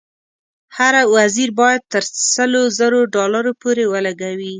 هر 0.77 0.95
وزیر 1.15 1.49
باید 1.59 1.81
تر 1.91 2.03
سلو 2.33 2.61
زرو 2.77 2.99
ډالرو 3.15 3.51
پورې 3.61 3.83
ولګوي. 3.93 4.49